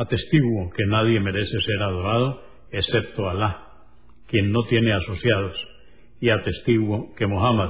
Atestiguo 0.00 0.70
que 0.70 0.86
nadie 0.86 1.20
merece 1.20 1.60
ser 1.60 1.82
adorado 1.82 2.40
excepto 2.72 3.28
Alá, 3.28 3.66
quien 4.28 4.50
no 4.50 4.62
tiene 4.62 4.94
asociados, 4.94 5.54
y 6.22 6.30
atestiguo 6.30 7.14
que 7.16 7.26
Muhammad, 7.26 7.68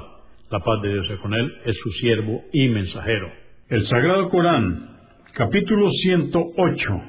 la 0.48 0.60
paz 0.60 0.80
de 0.80 0.92
Dios 0.92 1.10
es 1.10 1.18
con 1.18 1.34
él, 1.34 1.52
es 1.64 1.76
su 1.82 1.90
siervo 1.90 2.44
y 2.52 2.68
mensajero. 2.68 3.32
El 3.68 3.84
Sagrado 3.88 4.28
Corán, 4.28 4.90
capítulo 5.34 5.90
108, 5.90 7.02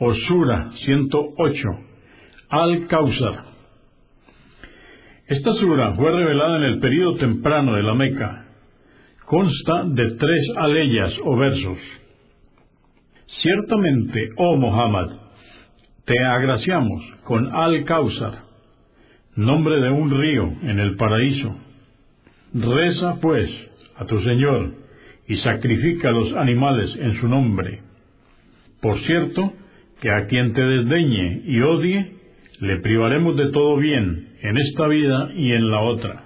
o 0.00 0.14
Sura 0.14 0.70
108, 0.84 1.68
Al-Kausar. 2.50 3.44
Esta 5.28 5.54
sura 5.54 5.94
fue 5.94 6.12
revelada 6.12 6.58
en 6.58 6.64
el 6.64 6.80
período 6.80 7.16
temprano 7.16 7.74
de 7.74 7.82
la 7.82 7.94
Meca. 7.94 8.48
Consta 9.24 9.84
de 9.86 10.10
tres 10.10 10.50
aleyas 10.58 11.14
o 11.24 11.36
versos 11.38 11.78
Ciertamente, 13.26 14.30
oh 14.36 14.56
Muhammad, 14.56 15.08
te 16.04 16.18
agraciamos 16.24 17.02
con 17.24 17.52
Al-Kausar, 17.52 18.44
nombre 19.34 19.80
de 19.80 19.90
un 19.90 20.10
río 20.10 20.52
en 20.62 20.78
el 20.78 20.94
paraíso. 20.94 21.56
Reza, 22.54 23.20
pues, 23.20 23.50
a 23.96 24.04
tu 24.06 24.20
Señor 24.22 24.74
y 25.26 25.36
sacrifica 25.38 26.12
los 26.12 26.34
animales 26.34 26.88
en 27.00 27.20
su 27.20 27.28
nombre. 27.28 27.80
Por 28.80 29.00
cierto, 29.00 29.52
que 30.00 30.10
a 30.10 30.26
quien 30.26 30.52
te 30.52 30.62
desdeñe 30.62 31.42
y 31.46 31.60
odie, 31.62 32.12
le 32.60 32.76
privaremos 32.78 33.36
de 33.36 33.50
todo 33.50 33.76
bien 33.76 34.36
en 34.40 34.56
esta 34.56 34.86
vida 34.86 35.30
y 35.34 35.50
en 35.50 35.70
la 35.70 35.80
otra. 35.80 36.25